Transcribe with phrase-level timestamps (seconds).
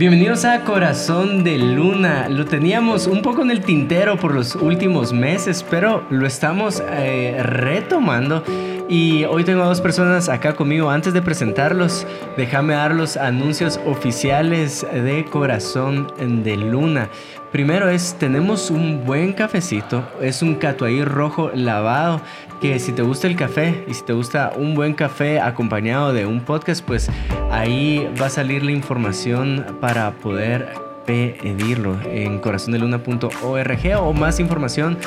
[0.00, 2.30] Bienvenidos a Corazón de Luna.
[2.30, 7.36] Lo teníamos un poco en el tintero por los últimos meses, pero lo estamos eh,
[7.42, 8.42] retomando.
[8.90, 10.90] Y hoy tengo a dos personas acá conmigo.
[10.90, 17.08] Antes de presentarlos, déjame dar los anuncios oficiales de Corazón de Luna.
[17.52, 22.20] Primero es, tenemos un buen cafecito, es un catuaí rojo lavado,
[22.60, 26.26] que si te gusta el café y si te gusta un buen café acompañado de
[26.26, 27.08] un podcast, pues
[27.52, 30.68] ahí va a salir la información para poder
[31.06, 34.98] pedirlo en corazondeluna.org o más información.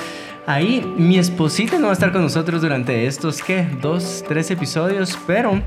[0.46, 3.66] Ahí mi esposita no va a estar con nosotros durante estos, ¿qué?
[3.82, 5.62] Dos, tres episodios, pero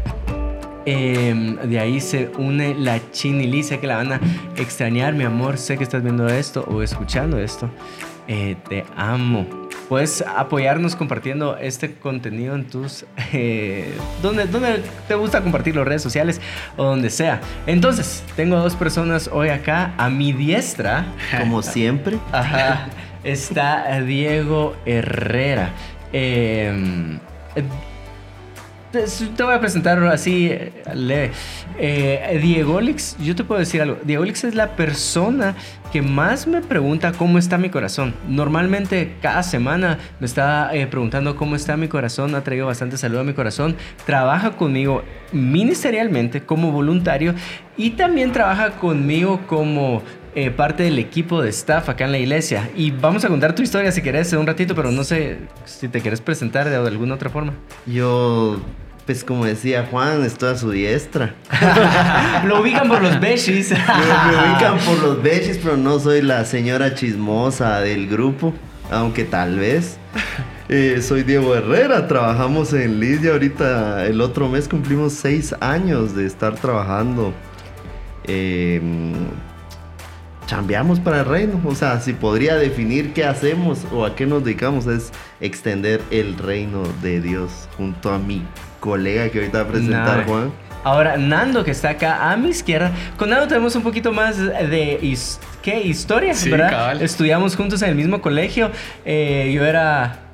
[0.87, 3.63] Em, de ahí se une la Chinili.
[3.65, 4.21] Sé que la van a
[4.57, 5.59] extrañar, mi amor.
[5.59, 7.69] Sé que estás viendo esto o escuchando esto.
[8.29, 9.47] Eh, te amo.
[9.89, 13.05] Puedes apoyarnos compartiendo este contenido en tus...
[13.33, 16.41] Eh, donde, donde te gusta compartir las redes sociales
[16.77, 17.41] o donde sea.
[17.67, 19.93] Entonces, tengo dos personas hoy acá.
[19.97, 21.07] A mi diestra...
[21.39, 22.19] Como siempre.
[22.33, 22.89] Ajá.
[23.27, 25.73] Está Diego Herrera.
[26.13, 27.19] Eh,
[29.37, 30.53] te voy a presentar así
[30.95, 31.33] leve.
[31.77, 33.99] Eh, Diego Olix, yo te puedo decir algo.
[34.05, 35.57] Diego Olix es la persona
[35.93, 38.15] que más me pregunta cómo está mi corazón.
[38.29, 42.33] Normalmente cada semana me está eh, preguntando cómo está mi corazón.
[42.37, 43.75] Ha traído bastante salud a mi corazón.
[44.07, 45.03] Trabaja conmigo
[45.33, 47.35] ministerialmente como voluntario
[47.77, 50.03] y también trabaja conmigo como
[50.37, 52.71] eh, parte del equipo de staff acá en la iglesia.
[52.77, 56.03] Y vamos a contar tu historia si querés un ratito, pero no sé si te
[56.03, 57.55] quieres presentar de alguna otra forma.
[57.87, 58.61] Yo
[59.07, 61.35] pues como decía Juan, estoy a su diestra.
[62.45, 63.71] Lo ubican por los beshis.
[63.71, 68.53] me, ubican por los beshis, pero no soy la señora chismosa del grupo,
[68.91, 69.97] aunque tal vez.
[70.69, 76.27] Eh, soy Diego Herrera, trabajamos en Lidia ahorita, el otro mes cumplimos seis años de
[76.27, 77.33] estar trabajando.
[78.25, 78.83] Eh,
[80.47, 81.61] chambeamos para el reino.
[81.65, 86.39] O sea, si podría definir qué hacemos o a qué nos dedicamos es extender el
[86.39, 88.43] reino de Dios junto a mí
[88.81, 90.53] colega que ahorita va a presentar, Juan.
[90.85, 92.93] Ahora, Nando, que está acá a mi izquierda.
[93.17, 95.17] Con Nando tenemos un poquito más de
[95.63, 95.81] ¿qué?
[95.81, 97.03] historia, ¿verdad?
[97.03, 98.71] Estudiamos juntos en el mismo colegio.
[99.05, 100.26] Eh, yo era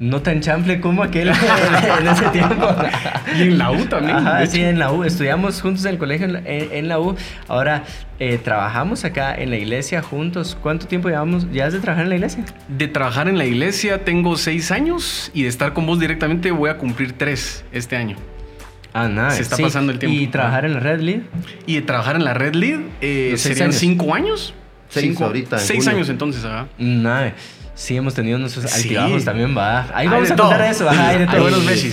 [0.00, 1.28] no tan chample como aquel
[2.00, 2.68] en ese tiempo.
[3.36, 4.16] y en la U también.
[4.16, 5.04] Ajá, sí, en la U.
[5.04, 7.16] Estudiamos juntos en el colegio en, la U.
[7.48, 7.84] Ahora
[8.18, 10.56] eh, trabajamos acá en la iglesia juntos.
[10.60, 12.44] ¿Cuánto tiempo llevamos ya de trabajar en la iglesia?
[12.68, 16.70] De trabajar en la iglesia tengo seis años y de estar con vos directamente voy
[16.70, 18.16] a cumplir tres este año.
[18.92, 19.32] Ah, nada.
[19.32, 20.16] Se está pasando el tiempo.
[20.16, 21.20] ¿Y trabajar en la Red Lead?
[21.66, 24.54] Y de trabajar en la Red Lead eh, serían cinco años.
[24.88, 25.58] Seis cinco, ahorita.
[25.58, 26.68] Seis años entonces, ajá.
[26.78, 27.34] Nada.
[27.74, 29.88] Sí, hemos tenido nuestros altibajos también, va.
[29.92, 30.88] Ahí vamos a contar eso.
[30.88, 31.48] Ajá, hay de todo.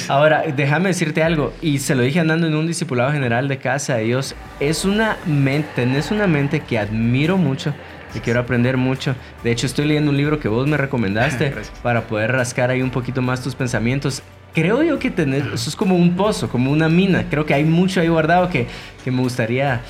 [0.09, 1.53] Ahora, déjame decirte algo.
[1.62, 4.36] Y se lo dije andando en un discipulado general de casa de Dios.
[4.59, 7.74] Es una mente, tenés una mente que admiro mucho
[8.14, 9.16] y quiero aprender mucho.
[9.44, 11.53] De hecho, estoy leyendo un libro que vos me recomendaste
[11.84, 14.22] para poder rascar ahí un poquito más tus pensamientos.
[14.53, 17.25] Creo yo que tenés, eso es como un pozo, como una mina.
[17.30, 18.68] Creo que hay mucho ahí guardado que,
[19.03, 19.81] que me gustaría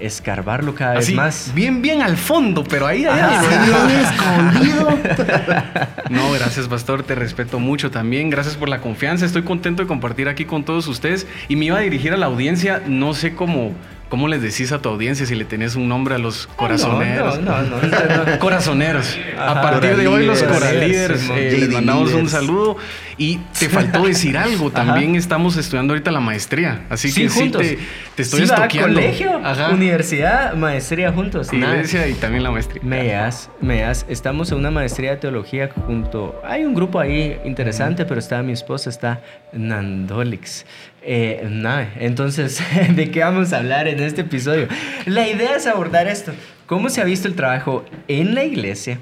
[0.00, 1.52] escarbarlo cada vez más.
[1.54, 3.20] Bien, bien al fondo, pero ahí hay
[4.04, 4.88] escondido.
[6.10, 7.02] no, gracias, Pastor.
[7.02, 8.30] Te respeto mucho también.
[8.30, 9.26] Gracias por la confianza.
[9.26, 11.26] Estoy contento de compartir aquí con todos ustedes.
[11.48, 12.82] Y me iba a dirigir a la audiencia.
[12.86, 13.72] No sé cómo
[14.08, 17.40] ¿Cómo les decís a tu audiencia si le tenés un nombre a los corazoneros?
[17.40, 18.38] No, no, no.
[18.38, 19.18] corazoneros.
[19.38, 22.76] a partir de hoy, los coralíderes, eh, les mandamos un saludo.
[23.18, 24.70] Y te faltó decir algo.
[24.70, 26.86] También estamos estudiando ahorita la maestría.
[26.88, 27.78] Así que sí, te,
[28.14, 28.94] te, estoy sí, estoqueando.
[28.94, 29.40] colegio,
[29.72, 31.52] universidad, maestría juntos.
[31.52, 32.82] Iglesia y también la maestría.
[32.82, 34.06] Meas, Meas.
[34.08, 36.40] Estamos en una maestría de teología junto.
[36.46, 39.20] Hay un grupo ahí interesante, pero está mi esposa, está
[39.52, 40.64] Nandolix.
[41.02, 42.60] Eh, nada, entonces,
[42.94, 44.68] ¿de qué vamos a hablar en este episodio?
[45.06, 46.32] La idea es abordar esto.
[46.66, 48.98] ¿Cómo se ha visto el trabajo en la iglesia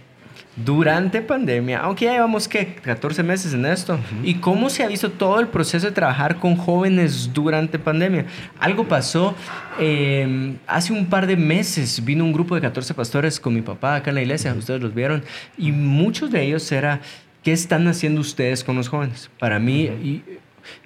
[0.54, 1.80] durante pandemia?
[1.80, 2.74] Aunque ya llevamos, ¿qué?
[2.76, 3.98] 14 meses en esto.
[4.22, 8.26] ¿Y cómo se ha visto todo el proceso de trabajar con jóvenes durante pandemia?
[8.60, 9.34] Algo pasó
[9.80, 12.04] em, hace un par de meses.
[12.04, 14.54] Vino un grupo de 14 pastores con mi papá acá en la iglesia.
[14.54, 15.24] Ustedes los vieron.
[15.58, 17.00] Y muchos de ellos era...
[17.42, 19.30] ¿Qué están haciendo ustedes con los jóvenes?
[19.38, 20.24] Para mí, y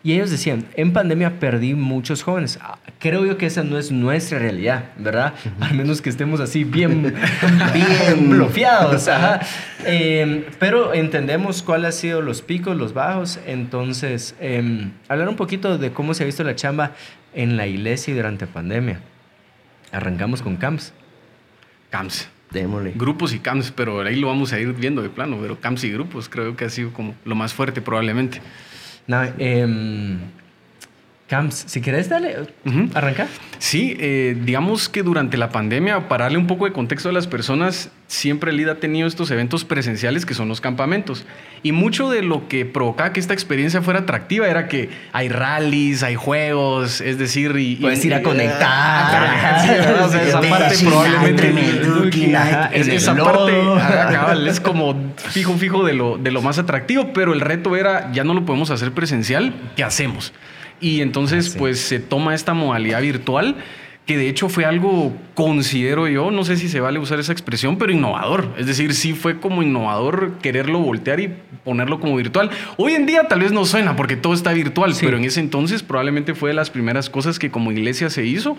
[0.05, 2.59] ellos decían, en pandemia perdí muchos jóvenes.
[2.61, 5.35] Ah, creo yo que esa no es nuestra realidad, ¿verdad?
[5.61, 7.03] Al menos que estemos así bien,
[7.75, 9.09] bien bloqueados.
[9.85, 13.39] Em, pero entendemos cuáles han sido los picos, los bajos.
[13.47, 16.93] Entonces, em, hablar un poquito de cómo se ha visto la chamba
[17.35, 19.01] en la iglesia y durante pandemia.
[19.93, 20.93] Arrancamos con camps.
[21.91, 22.29] Camps.
[22.51, 22.93] Démosle.
[22.97, 25.91] Grupos y camps, pero ahí lo vamos a ir viendo de plano, pero camps y
[25.93, 28.41] grupos creo que ha sido como lo más fuerte probablemente.
[29.11, 30.21] No, em,
[31.31, 32.35] Camps, si quieres, dale,
[32.67, 32.89] Ujú.
[32.93, 33.29] arranca.
[33.61, 37.29] Sí, eh, digamos que durante la pandemia, para darle un poco de contexto a las
[37.29, 41.25] personas, siempre Lid ha tenido estos eventos presenciales que son los campamentos.
[41.63, 46.03] Y mucho de lo que provocaba que esta experiencia fuera atractiva era que hay rallies,
[46.03, 47.77] hay juegos, es decir, y...
[47.77, 48.61] Puedes y- ir a conectar.
[49.43, 50.07] Ah, sí, ¿verdad?
[50.07, 51.49] O sea, esa parte probablemente...
[52.73, 53.53] Es- el esa parte
[54.13, 58.11] cabal, es como fijo, fijo de lo, de lo más atractivo, pero el reto era,
[58.13, 60.33] ya no lo podemos hacer presencial, ¿qué hacemos?
[60.81, 61.59] Y entonces, Ah, sí.
[61.59, 63.57] pues se toma esta modalidad virtual,
[64.11, 67.79] que de hecho fue algo, considero yo, no sé si se vale usar esa expresión,
[67.79, 68.53] pero innovador.
[68.59, 71.33] Es decir, sí fue como innovador quererlo voltear y
[71.65, 72.51] ponerlo como virtual.
[72.77, 75.05] Hoy en día tal vez no suena porque todo está virtual, Sí.
[75.07, 78.57] pero en ese entonces probablemente fue de las primeras cosas que como iglesia se hizo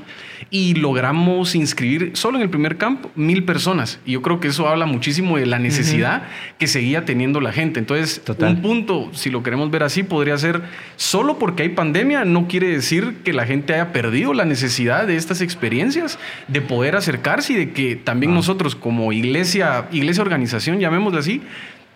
[0.49, 3.99] y logramos inscribir solo en el primer camp mil personas.
[4.05, 6.23] Y yo creo que eso habla muchísimo de la necesidad
[6.59, 7.77] que seguía teniendo la gente.
[7.81, 8.53] Entonces, Total.
[8.55, 10.61] un punto, si lo queremos ver así, podría ser
[10.95, 15.17] solo porque hay pandemia, no quiere decir que la gente haya perdido la necesidad de
[15.17, 18.35] estas experiencias, de poder acercarse y de que también Ah.
[18.35, 21.41] nosotros como iglesia, iglesia organización, llamémosle así,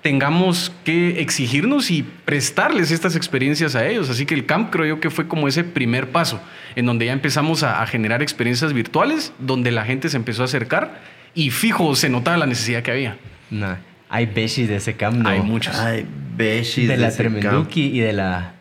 [0.02, 4.10] tengamos que exigirnos y prestarles estas experiencias a ellos.
[4.10, 6.40] Así que el camp creo yo que fue como ese primer paso,
[6.76, 10.46] en donde ya empezamos a, a generar experiencias virtuales, donde la gente se empezó a
[10.46, 11.00] acercar
[11.34, 13.18] y fijo se notaba la necesidad que había.
[13.50, 13.76] No,
[14.10, 15.30] hay beshis de ese camp, no.
[15.30, 15.76] Hay muchos.
[15.78, 16.06] Ay,
[16.38, 17.76] beshis De la ese camp.
[17.76, 18.54] Y de la...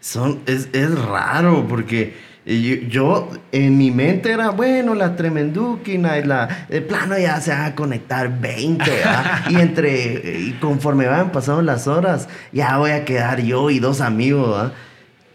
[0.00, 6.24] Son, es, es raro porque yo, yo, en mi mente era, bueno, la Tremenduki Night,
[6.24, 9.42] la, de plano ya se van a conectar 20, ¿verdad?
[9.50, 14.00] y entre, y conforme van pasando las horas, ya voy a quedar yo y dos
[14.00, 14.72] amigos, ¿verdad?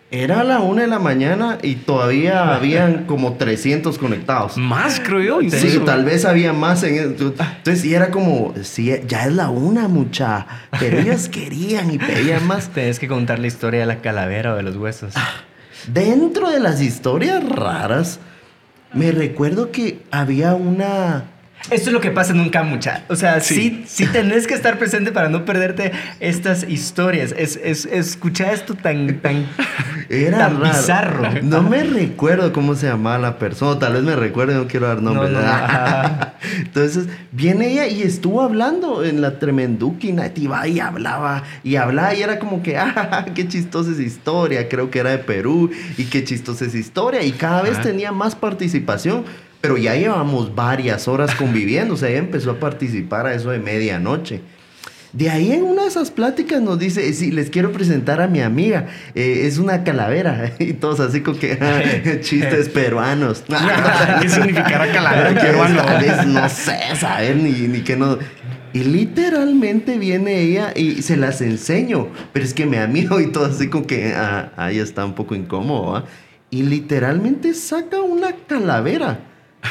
[0.09, 4.57] Era la una de la mañana y todavía habían como 300 conectados.
[4.57, 5.50] Más, creo yo.
[5.50, 5.83] Sí, incluso.
[5.83, 7.27] tal vez había más en eso.
[7.27, 10.45] Entonces, sí, era como, sí, ya es la una, mucha.
[10.80, 12.69] Pero ellos querían y pedían más.
[12.69, 15.13] Tienes que contar la historia de la calavera o de los huesos.
[15.88, 18.19] Dentro de las historias raras,
[18.94, 21.31] me recuerdo que había una.
[21.69, 23.04] Esto es lo que pasa en un camp, mucha.
[23.09, 23.83] O sea, sí.
[23.86, 24.06] Sí.
[24.06, 27.33] sí, tenés que estar presente para no perderte estas historias.
[27.38, 29.45] Es, es, escuchar esto tan, tan,
[30.07, 30.77] Era tan raro.
[30.77, 31.42] bizarro.
[31.44, 33.80] No me recuerdo cómo se llamaba la persona.
[33.80, 35.31] Tal vez me recuerde, no quiero dar nombres.
[35.31, 36.27] No, no.
[36.57, 40.38] Entonces, viene ella y estuvo hablando en la Tremenduki Night.
[40.38, 42.13] Y va y hablaba y hablaba.
[42.13, 44.69] Y era como que, ah, qué chistosa esa historia.
[44.69, 45.69] Creo que era de Perú.
[45.98, 47.24] Y qué chistosa esa historia.
[47.24, 47.83] Y cada vez Ajá.
[47.83, 49.25] tenía más participación.
[49.62, 51.95] Pero ya llevamos varias horas conviviendo.
[51.95, 54.42] O sea, ella empezó a participar a eso de medianoche.
[55.13, 58.42] De ahí en una de esas pláticas nos dice, sí, les quiero presentar a mi
[58.42, 60.54] amiga, eh, es una calavera.
[60.59, 63.44] Y todos así como que, ah, chistes peruanos.
[64.21, 65.83] ¿Qué significará calavera en peruano?
[66.27, 68.19] no sé, saber ni, ni que no.
[68.74, 72.09] Y literalmente viene ella y se las enseño.
[72.33, 75.36] Pero es que me amigo y todo así como que, ah, ahí está un poco
[75.36, 76.06] incómodo, ¿va?
[76.50, 79.19] Y literalmente saca una calavera.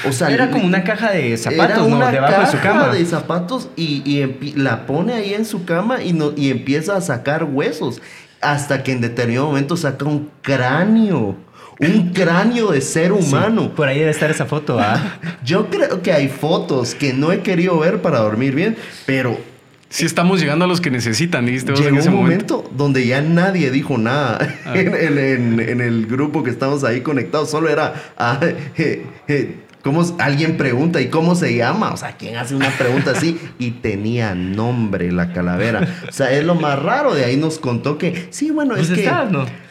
[0.08, 2.10] O sea, Era como una caja de era zapatos, ¿no?
[2.10, 2.88] Debajo de su caja cama.
[2.94, 7.44] de zapatos y, la pone ahí en su cama y, no, y empieza a sacar
[7.44, 8.00] huesos.
[8.40, 11.36] Hasta que en determinado momento saca un cráneo.
[11.80, 13.72] Un cráneo de ser humano.
[13.74, 15.18] Por ahí debe estar esa foto, ¿ah?
[15.44, 18.76] Yo creo que hay fotos que no he querido ver para dormir bien,
[19.06, 19.38] pero
[19.88, 22.56] Si estamos llegando a los que necesitan, dijiste vos en llegó ese un momento.
[22.58, 24.72] momento donde ya nadie dijo nada Ah.
[24.78, 27.50] en, en- en- en el grupo que estamos ahí conectados.
[27.50, 28.38] Solo era, ah,
[28.76, 31.92] eh, eh, ¿cómo alguien pregunta y cómo se llama?
[31.92, 33.38] O sea, ¿quién hace una pregunta así?
[33.60, 35.86] Y tenía nombre la calavera.
[36.08, 37.14] O sea, es lo más raro.
[37.14, 39.08] De ahí nos contó que, sí, bueno, Pues es que...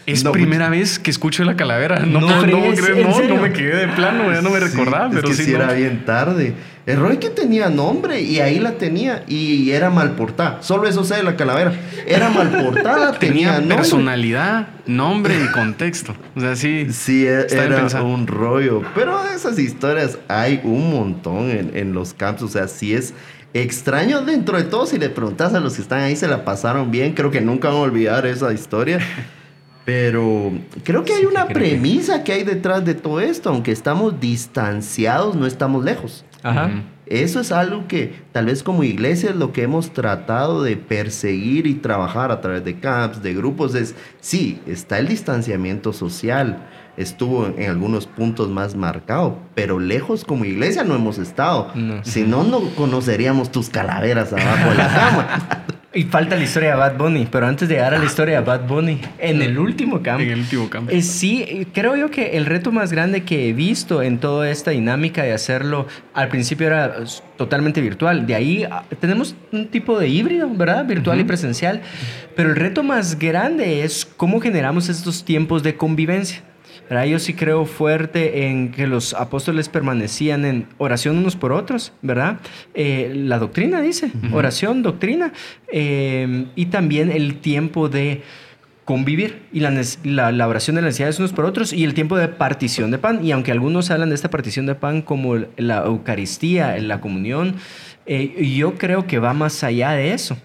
[0.05, 1.99] Es No, primera vez que escucho la calavera.
[2.05, 4.65] No, No no, fregues, creo- ¿en no, me quedé de plano, ya no me Sí,
[4.65, 5.51] recordaba, es pero que sí.
[5.51, 6.53] era bien tarde.
[6.85, 10.61] El Roy que tenía nombre y ahí la tenía y era mal portada.
[10.61, 11.73] Solo eso sé de la calavera.
[12.05, 13.77] Era mal portada, tenía, Tenía nombre.
[13.77, 16.15] personalidad, nombre y contexto.
[16.35, 16.85] O sea, sí.
[16.91, 18.83] Sí, e- era un rollo.
[18.93, 22.43] Pero de esas historias hay un montón en, en los camps.
[22.43, 23.15] O sea, sí es
[23.55, 24.85] extraño dentro de todo.
[24.85, 27.13] Si le preguntas a los que están ahí, se la pasaron bien.
[27.13, 28.99] Creo que nunca van a olvidar esa historia.
[29.85, 30.51] Pero
[30.83, 33.49] creo que hay una premisa que hay detrás de todo esto.
[33.49, 36.25] Aunque estamos distanciados, no estamos lejos.
[36.41, 36.71] Ajá.
[37.05, 41.67] Eso es algo que tal vez como iglesia es lo que hemos tratado de perseguir
[41.67, 46.65] y trabajar a través de camps, de grupos, es, sí, está el distanciamiento social,
[46.97, 51.71] estuvo en algunos puntos más marcado, pero lejos como iglesia no hemos estado.
[51.75, 52.03] No.
[52.03, 55.65] Si no, no conoceríamos tus calaveras abajo de la cama.
[55.95, 58.45] Y falta la historia de Bad Bunny, pero antes de llegar a la historia de
[58.45, 60.91] Bad Bunny, en el último camp, En el último campo.
[60.91, 64.49] Eh, sí, eh, creo yo que el reto más grande que he visto en toda
[64.49, 67.05] esta dinámica de hacerlo, al principio era eh,
[67.37, 70.85] totalmente virtual, de ahí ah, tenemos un tipo de híbrido, ¿verdad?
[70.85, 71.81] Virtual y presencial,
[72.35, 76.43] pero el reto más grande es cómo generamos estos tiempos de convivencia.
[76.89, 77.05] ¿Verdad?
[77.05, 82.39] Yo sí creo fuerte en que los apóstoles permanecían en oración unos por otros, ¿verdad?
[82.73, 85.33] Eh, la doctrina dice, oración, doctrina,
[85.71, 88.21] eh, y también el tiempo de
[88.85, 92.27] convivir y la, la, oración de las necesidades unos por otros y el tiempo de
[92.27, 93.25] partición de pan.
[93.25, 97.55] Y aunque algunos hablan de esta partición de pan como la Eucaristía, la comunión,
[98.05, 100.37] eh, yo creo que va más allá de eso.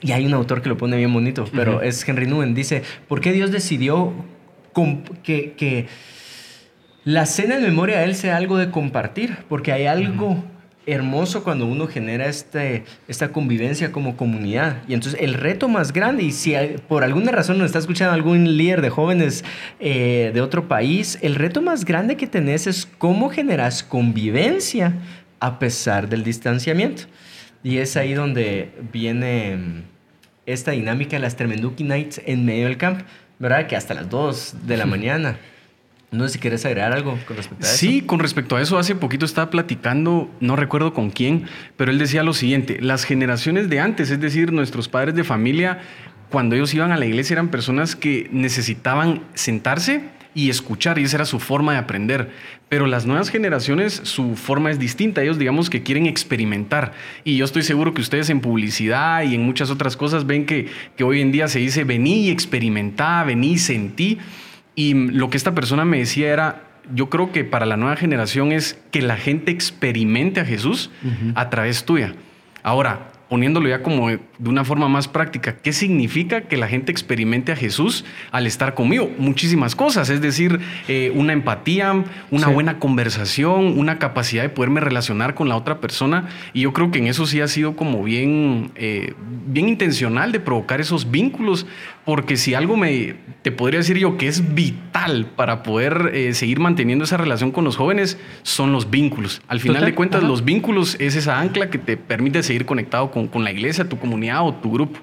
[0.00, 2.54] Y hay un autor que lo pone bien bonito, pero es Henry Nguyen.
[2.54, 4.14] Dice, ¿por qué Dios decidió
[5.22, 5.86] que, que,
[7.04, 9.38] la cena en memoria de Él sea algo de compartir?
[9.48, 10.44] Porque hay algo
[10.86, 14.78] hermoso cuando uno genera este, esta convivencia como comunidad.
[14.88, 16.54] Y entonces el reto más grande, y si
[16.88, 19.44] por alguna razón nos está escuchando algún líder de jóvenes
[19.78, 24.94] eh, de otro país, el reto más grande que tenés es cómo generas convivencia
[25.38, 27.04] a pesar del distanciamiento.
[27.62, 29.84] Y es ahí donde viene
[30.52, 33.02] esta dinámica de las Tremenduki Nights en medio del camp,
[33.38, 33.66] ¿verdad?
[33.66, 35.36] Que hasta las 2 de la mañana
[36.12, 37.78] no sé si quieres agregar algo con respecto a eso.
[37.78, 41.44] Sí, con respecto a eso, hace poquito estaba platicando, no recuerdo con quién,
[41.76, 45.78] pero él decía lo siguiente, las generaciones de antes, es decir, nuestros padres de familia,
[46.30, 50.02] cuando ellos iban a la iglesia eran personas que necesitaban sentarse
[50.34, 52.30] y escuchar, y esa era su forma de aprender.
[52.68, 55.22] Pero las nuevas generaciones, su forma es distinta.
[55.22, 56.92] Ellos, digamos, que quieren experimentar.
[57.24, 60.68] Y yo estoy seguro que ustedes en publicidad y en muchas otras cosas ven que,
[60.96, 64.18] que hoy en día se dice vení y experimentá, vení y sentí.
[64.74, 66.62] Y lo que esta persona me decía era,
[66.94, 70.90] yo creo que para la nueva generación es que la gente experimente a Jesús
[71.34, 72.14] a través tuya.
[72.62, 77.52] Ahora, poniéndolo ya como de una forma más práctica, ¿qué significa que la gente experimente
[77.52, 79.08] a Jesús al estar conmigo?
[79.18, 80.58] Muchísimas cosas, es decir,
[80.88, 86.28] eh, una empatía, una buena conversación, una capacidad de poderme relacionar con la otra persona.
[86.52, 89.14] Y yo creo que en eso sí ha sido como bien, eh,
[89.46, 91.68] bien intencional de provocar esos vínculos,
[92.10, 96.58] porque si algo me, te podría decir yo que es vital para poder eh, seguir
[96.58, 99.40] manteniendo esa relación con los jóvenes, son los vínculos.
[99.46, 103.28] Al final de cuentas, los vínculos es esa ancla que te permite seguir conectado con
[103.28, 104.98] con, la iglesia, tu comunidad o tu grupo.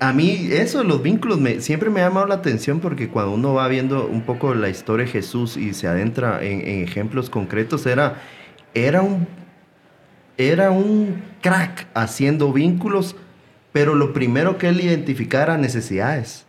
[0.00, 3.52] A mí eso, los vínculos, me, siempre me ha llamado la atención porque cuando uno
[3.52, 8.22] va viendo un poco la historia de Jesús y se adentra en, ejemplos concretos, era,
[8.72, 9.28] era, un,
[10.38, 13.14] era un crack haciendo vínculos,
[13.72, 16.44] pero lo primero que él identificaba era necesidades.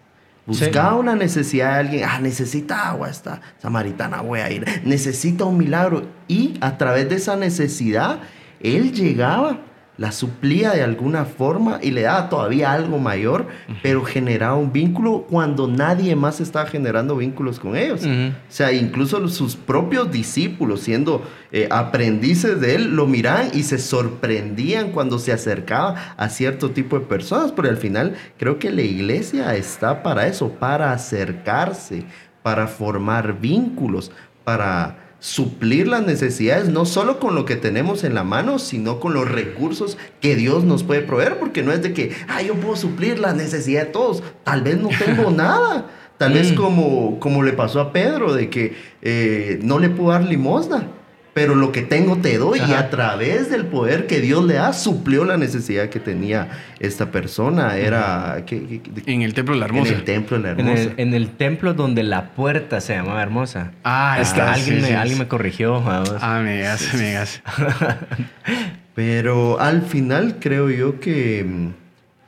[0.45, 5.57] Buscaba una necesidad de alguien, ah, necesita agua, esta samaritana voy a ir, necesita un
[5.57, 6.07] milagro.
[6.27, 8.19] Y a través de esa necesidad,
[8.59, 9.59] él llegaba
[9.99, 13.47] la suplía de alguna forma y le daba todavía algo mayor,
[13.83, 18.05] pero generaba un vínculo cuando nadie más estaba generando vínculos con ellos.
[18.05, 23.77] O sea, incluso sus propios discípulos, siendo eh, aprendices de él, lo miraban y se
[23.77, 28.83] sorprendían cuando se acercaba a cierto tipo de personas, pero al final creo que la
[28.83, 32.05] iglesia está para eso, para acercarse,
[32.41, 34.13] para formar vínculos,
[34.45, 39.13] para suplir las necesidades, no solo con lo que tenemos en la mano, sino con
[39.13, 42.75] los recursos que Dios nos puede proveer, porque no es de que, ah, yo puedo
[42.75, 46.55] suplir la necesidad de todos, tal vez no tengo nada, tal vez mm.
[46.55, 50.87] como, como le pasó a Pedro, de que eh, no le puedo dar limosna
[51.33, 54.73] pero lo que tengo te doy y a través del poder que Dios le da
[54.73, 57.77] suplió la necesidad que tenía esta persona.
[57.77, 59.91] Era en el templo de la hermosa.
[59.91, 60.93] En el templo de la hermosa.
[60.97, 63.71] En el, templo donde la puerta se llamaba hermosa.
[63.83, 65.83] Ah, es que alguien, me, alguien me corrigió.
[65.85, 67.41] Ah, me gas, me gas.
[68.95, 71.71] pero al final creo yo que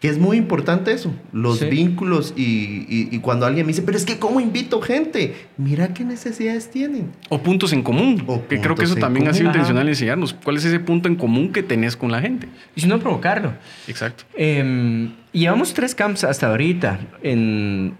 [0.02, 4.18] que es muy importante eso, los vínculos y, cuando alguien me dice, pero es que
[4.18, 5.36] ¿cómo invito gente?
[5.58, 7.12] Mira qué necesidades tienen.
[7.30, 10.34] O puntos en común, que creo que eso también ha sido intencional enseñarnos.
[10.34, 12.50] ¿Cuál es ese punto en común que tenés con la gente?
[12.76, 13.54] Y si no provocarlo.
[13.88, 14.24] Exacto.
[14.34, 17.00] Eh, Llevamos tres camps hasta ahorita.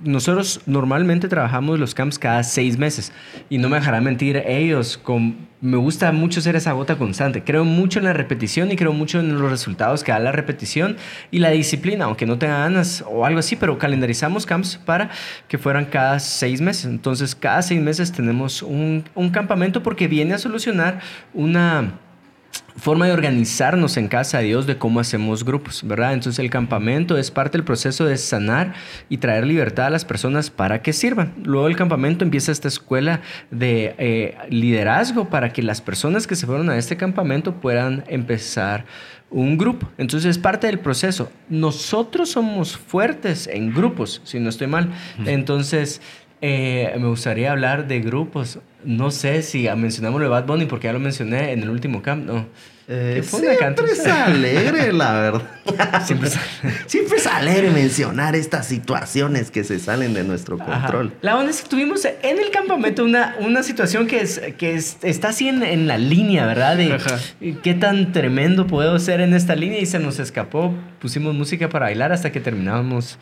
[0.04, 3.14] Nosotros normalmente trabajamos los camps cada seis meses.
[3.50, 4.98] Y no me dejarán mentir ellos.
[4.98, 7.42] Con, me gusta mucho ser esa gota constante.
[7.42, 10.98] Creo mucho en la repetición y creo mucho en los resultados que da la repetición
[11.32, 15.10] y la disciplina, aunque no tenga ganas o algo así, pero calendarizamos camps para
[15.48, 16.84] que fueran cada seis meses.
[16.84, 21.00] Entonces, cada seis meses tenemos un campamento porque viene a solucionar
[21.34, 21.94] una
[22.76, 26.14] forma de organizarnos en casa de Dios de cómo hacemos grupos, ¿verdad?
[26.14, 28.74] Entonces el campamento es parte del proceso de sanar
[29.10, 31.34] y traer libertad a las personas para que sirvan.
[31.44, 36.46] Luego el campamento empieza esta escuela de eh, liderazgo para que las personas que se
[36.46, 38.86] fueron a este campamento puedan empezar
[39.30, 39.90] un grupo.
[39.98, 41.32] Entonces es parte del proceso.
[41.50, 44.92] Nosotros somos fuertes en grupos, si no estoy mal.
[45.26, 46.02] Entonces
[46.42, 48.60] Eh, me gustaría hablar de grupos.
[48.84, 52.02] No sé si mencionamos lo de Bad Bunny porque ya lo mencioné en el último
[52.02, 52.26] camp.
[52.26, 52.48] No.
[52.88, 56.04] Eh, siempre es alegre, la verdad.
[56.06, 56.38] siempre, es,
[56.88, 61.14] siempre es alegre mencionar estas situaciones que se salen de nuestro control.
[61.22, 65.30] La onda es que tuvimos en el campamento una, una situación que, es, que está
[65.30, 66.76] así en, la línea, ¿verdad?
[66.76, 66.98] De
[67.64, 70.74] qué tan tremendo puedo ser en esta línea y se nos escapó.
[71.00, 73.20] Pusimos música para bailar hasta que terminábamos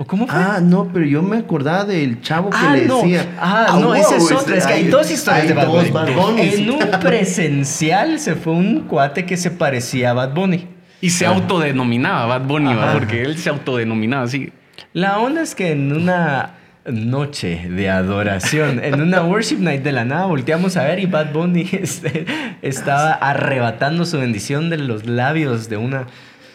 [0.00, 0.36] ¿O cómo fue?
[0.38, 3.34] Ah, no, pero yo me acordaba del chavo que ah, le decía.
[3.36, 4.54] Ah, ah no, ese es otro.
[4.54, 6.42] Es que hay, dos historias de Bad Bunny.
[6.42, 10.68] En un presencial se fue un cuate que se parecía a Bad Bunny.
[11.00, 14.52] Y se autodenominaba Bad Bunny, porque él se autodenominaba así.
[14.92, 16.54] La onda es que en una
[16.86, 21.32] noche de adoración, en una worship night de la nada, volteamos a ver y Bad
[21.32, 22.24] Bunny este,
[22.62, 26.06] estaba arrebatando su bendición de los labios de una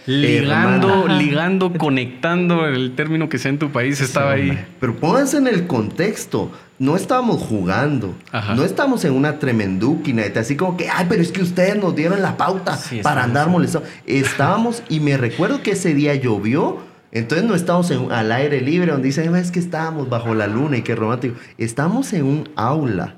[0.05, 4.57] Ligando, ligando, conectando, el término que sea en tu país estaba ahí.
[4.79, 6.51] Pero pónganse en el contexto.
[6.79, 8.13] No estábamos jugando.
[8.55, 10.23] No estamos en una tremenduquina.
[10.35, 13.87] Así como que, ay, pero es que ustedes nos dieron la pauta para andar molestando.
[14.05, 16.79] Estábamos, y me recuerdo que ese día llovió.
[17.13, 20.77] Entonces no estamos en, al aire libre donde dicen, es que estábamos bajo la luna
[20.77, 21.35] y qué romántico.
[21.59, 23.15] Estamos en un aula,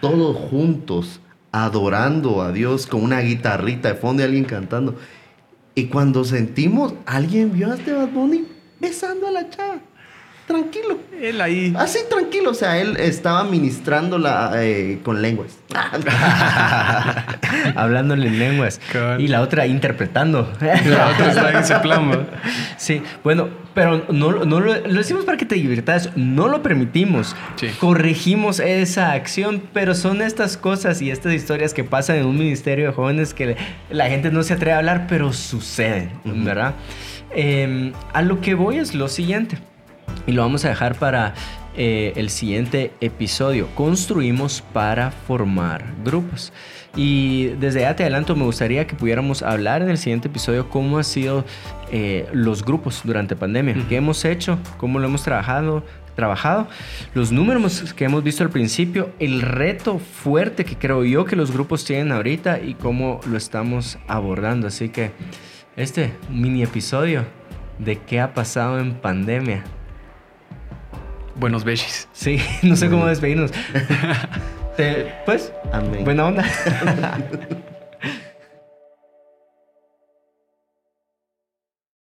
[0.00, 1.20] todos juntos,
[1.52, 4.96] adorando a Dios con una guitarrita de fondo y alguien cantando.
[5.78, 8.44] Y cuando sentimos, alguien vio a este Bad Bunny
[8.80, 9.78] besando a la chava.
[10.44, 10.98] Tranquilo.
[11.22, 11.72] Él ahí.
[11.78, 12.50] Así tranquilo.
[12.50, 15.56] O sea, él estaba ministrándola eh, con lenguas.
[17.82, 18.80] Hablándole en lenguas.
[19.18, 20.52] Y la otra interpretando.
[20.60, 22.26] La otra está en ese plan.
[22.76, 26.10] Sí, bueno, pero no, no lo, lo, hicimos para que te diviertas.
[26.16, 27.36] No lo permitimos.
[27.78, 32.86] Corregimos esa acción, pero son estas cosas y estas historias que pasan en un ministerio
[32.86, 33.56] de jóvenes que
[33.90, 36.74] la gente no se atreve a hablar, pero suceden, ¿verdad?
[37.30, 39.58] Em, a lo que voy es lo siguiente.
[40.26, 41.34] Y lo vamos a dejar para
[41.80, 43.68] eh, el siguiente episodio.
[43.76, 46.52] Construimos para formar grupos.
[46.96, 50.98] Y desde ya te adelanto, me gustaría que pudiéramos hablar en el siguiente episodio cómo
[50.98, 51.44] han sido
[51.92, 55.84] eh, los grupos durante pandemia, qué hemos hecho, cómo lo hemos trabajado,
[56.16, 56.66] trabajado,
[57.14, 61.52] los números que hemos visto al principio, el reto fuerte que creo yo que los
[61.52, 64.66] grupos tienen ahorita y cómo lo estamos abordando.
[64.66, 65.12] Así que
[65.76, 67.24] este mini episodio
[67.78, 69.62] de qué ha pasado en pandemia
[71.38, 72.08] Buenos besos.
[72.12, 73.52] Sí, no sé cómo despedirnos.
[75.24, 75.52] pues,
[76.04, 76.44] buena onda.